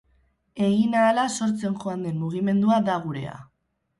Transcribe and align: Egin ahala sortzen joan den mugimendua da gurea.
Egin 0.67 0.95
ahala 1.01 1.25
sortzen 1.33 1.77
joan 1.83 2.07
den 2.07 2.17
mugimendua 2.23 2.83
da 2.87 2.99
gurea. 3.07 3.37